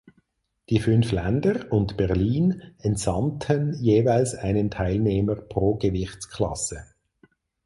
[0.71, 6.87] Die fünf Länder und Berlin entsandten jeweils einen Teilnehmer pro Gewichtsklasse.